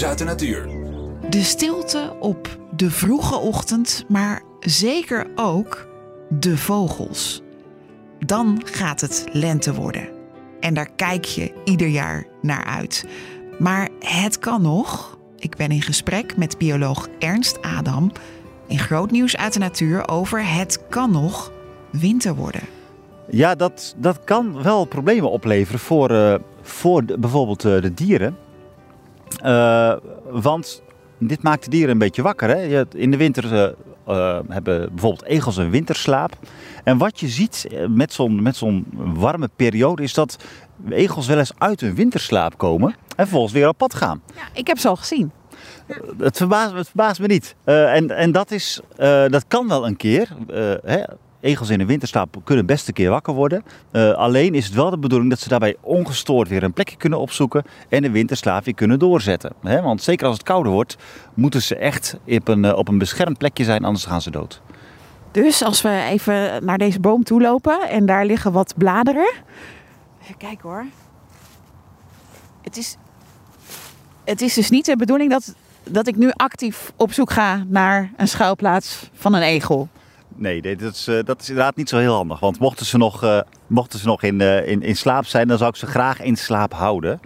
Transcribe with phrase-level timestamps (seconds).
[0.00, 0.68] nieuws uit de natuur.
[1.30, 5.88] De stilte op de vroege ochtend, maar zeker ook
[6.28, 7.42] de vogels.
[8.18, 10.08] Dan gaat het lente worden.
[10.60, 13.06] En daar kijk je ieder jaar naar uit.
[13.58, 15.18] Maar het kan nog.
[15.36, 18.12] Ik ben in gesprek met bioloog Ernst Adam
[18.66, 21.52] in groot nieuws uit de natuur over het kan nog
[21.90, 22.62] winter worden.
[23.30, 28.36] Ja, dat, dat kan wel problemen opleveren voor, uh, voor de, bijvoorbeeld uh, de dieren.
[29.44, 29.96] Uh,
[30.30, 30.82] want
[31.18, 32.48] dit maakt de dieren een beetje wakker.
[32.48, 32.84] Hè?
[32.94, 33.74] In de winter
[34.48, 36.32] hebben bijvoorbeeld egels een winterslaap.
[36.84, 40.36] En wat je ziet met zo'n met zo'n warme periode is dat
[40.88, 44.22] egels wel eens uit hun winterslaap komen en vervolgens weer op pad gaan.
[44.34, 45.32] Ja, ik heb ze al gezien.
[46.18, 47.54] Het verbaast, het verbaast me niet.
[47.64, 50.28] Uh, en en dat, is, uh, dat kan wel een keer.
[50.84, 51.02] Hè,
[51.40, 53.64] egels in de winterslaap kunnen best een keer wakker worden.
[54.16, 57.64] alleen is het wel de bedoeling dat ze daarbij ongestoord weer een plekje kunnen opzoeken
[57.88, 59.52] en de winterslaap weer kunnen doorzetten.
[59.60, 60.96] Want zeker als het kouder wordt,
[61.34, 64.60] moeten ze echt op een, op een beschermd plekje zijn, anders gaan ze dood.
[65.30, 69.32] Dus als we even naar deze boom toe lopen en daar liggen wat bladeren.
[70.22, 70.84] Even hoor.
[72.62, 72.96] Het is,
[74.24, 78.12] het is dus niet de bedoeling dat dat ik nu actief op zoek ga naar
[78.16, 79.88] een schuilplaats van een egel.
[80.36, 82.40] Nee, dat is, uh, dat is inderdaad niet zo heel handig.
[82.40, 85.58] Want mochten ze nog, uh, mochten ze nog in, uh, in, in slaap zijn, dan
[85.58, 87.20] zou ik ze graag in slaap houden.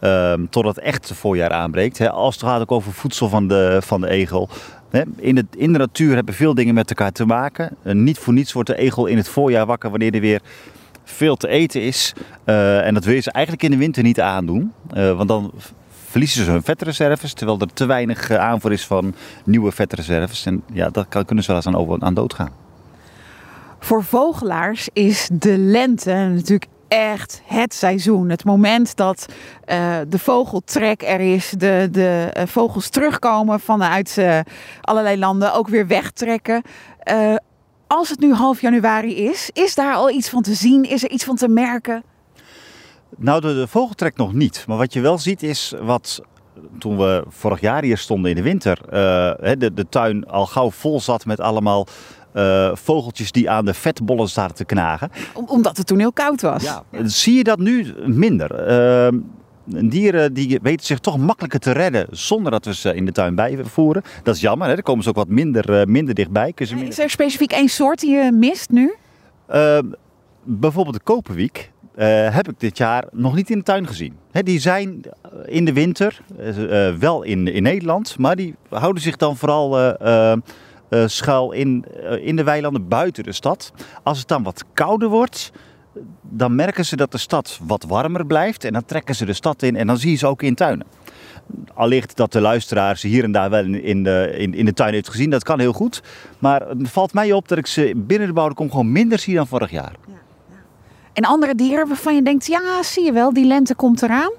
[0.00, 1.98] Um, totdat echt het voorjaar aanbreekt.
[1.98, 2.10] Hè.
[2.10, 4.48] Als het gaat ook over voedsel van de, van de egel.
[4.90, 5.02] Hè.
[5.16, 7.76] In, de, in de natuur hebben veel dingen met elkaar te maken.
[7.82, 10.40] niet voor niets wordt de egel in het voorjaar wakker wanneer er weer
[11.04, 12.12] veel te eten is.
[12.44, 14.72] en dat wil je ze eigenlijk in de winter niet aandoen.
[14.92, 15.52] want dan
[16.16, 19.14] verliezen ze hun vetreserves, terwijl er te weinig eh, aanvoer is van
[19.44, 20.46] nieuwe vetreserves.
[20.46, 22.50] En ja, dat kunnen ze wel eens aan, aan dood gaan.
[23.78, 28.28] Voor vogelaars is de lente natuurlijk echt het seizoen.
[28.28, 29.26] Het moment dat
[29.68, 34.38] uh, de vogeltrek er is, de, de uh, vogels terugkomen vanuit uh,
[34.80, 36.62] allerlei landen, ook weer wegtrekken.
[37.86, 40.84] als het nu half januari is, is daar al iets van te zien?
[40.84, 42.02] Is er iets van te merken?
[43.16, 44.64] Nou, de, de vogeltrek nog niet.
[44.66, 46.22] Maar wat je wel ziet is wat
[46.78, 48.90] toen we vorig jaar hier stonden in de winter, uh,
[49.58, 51.86] de, de tuin al gauw vol zat met allemaal
[52.34, 55.10] uh, vogeltjes die aan de vetbollen zaten te knagen.
[55.46, 56.62] omdat het toen heel koud was.
[56.62, 58.68] Ja, zie je dat nu minder.
[58.68, 59.20] Uh,
[59.64, 63.34] dieren die weten zich toch makkelijker te redden zonder dat we ze in de tuin
[63.34, 64.02] bijvoeren.
[64.22, 64.74] Dat is jammer, hè?
[64.74, 66.54] daar komen ze ook wat minder, minder dichtbij.
[66.56, 66.88] Minder...
[66.88, 68.94] Is er specifiek één soort die je mist nu?
[70.48, 71.72] Bijvoorbeeld de koperwiek.
[71.98, 74.16] Uh, heb ik dit jaar nog niet in de tuin gezien.
[74.30, 75.00] Die zijn
[75.44, 80.32] in de winter uh, wel in, in Nederland, maar die houden zich dan vooral uh,
[81.06, 81.84] schuil in,
[82.20, 83.72] in de weilanden buiten de stad.
[84.02, 85.52] Als het dan wat kouder wordt,
[86.22, 89.62] dan merken ze dat de stad wat warmer blijft en dan trekken ze de stad
[89.62, 90.86] in en dan zie je ze ook in tuinen.
[91.74, 94.92] Allicht dat de luisteraar ze hier en daar wel in de, in, in de tuin
[94.92, 96.02] heeft gezien, dat kan heel goed.
[96.38, 99.46] Maar het valt mij op dat ik ze binnen de bouwde gewoon minder zie dan
[99.46, 99.92] vorig jaar.
[100.06, 100.15] Ja.
[101.16, 104.30] En andere dieren waarvan je denkt, ja, zie je wel, die lente komt eraan?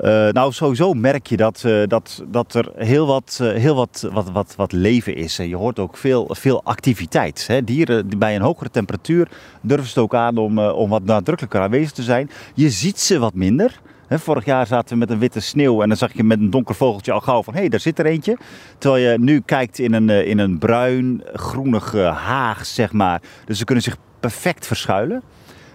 [0.00, 4.08] Uh, nou, sowieso merk je dat, uh, dat, dat er heel, wat, uh, heel wat,
[4.12, 5.38] wat, wat, wat leven is.
[5.38, 7.46] En je hoort ook veel, veel activiteit.
[7.46, 7.64] Hè.
[7.64, 9.28] Dieren bij een hogere temperatuur
[9.60, 12.30] durven ze ook aan om, om wat nadrukkelijker aanwezig te zijn.
[12.54, 13.80] Je ziet ze wat minder.
[14.06, 16.50] He, vorig jaar zaten we met een witte sneeuw en dan zag je met een
[16.50, 18.36] donker vogeltje al gauw van hé, hey, daar zit er eentje.
[18.78, 23.20] Terwijl je nu kijkt in een, in een bruin, groenig haag, zeg maar.
[23.44, 25.22] Dus ze kunnen zich perfect verschuilen.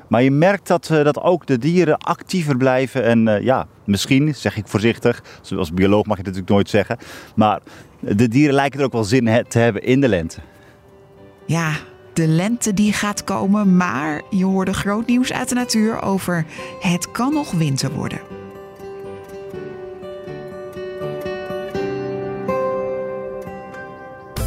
[0.07, 3.03] Maar je merkt dat, uh, dat ook de dieren actiever blijven.
[3.03, 5.23] En uh, ja, misschien, zeg ik voorzichtig,
[5.57, 6.97] als bioloog mag je dat natuurlijk nooit zeggen.
[7.35, 7.59] Maar
[7.99, 10.39] de dieren lijken er ook wel zin te hebben in de lente.
[11.45, 11.71] Ja,
[12.13, 16.45] de lente die gaat komen, maar je hoorde groot nieuws uit de natuur over
[16.79, 18.19] het kan nog winter worden.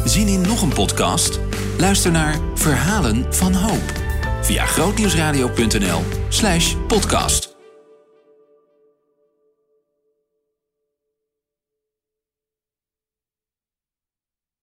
[0.05, 1.39] Zien in nog een podcast?
[1.77, 3.98] Luister naar Verhalen van Hoop
[4.41, 7.58] via grootnieuwsradio.nl slash podcast.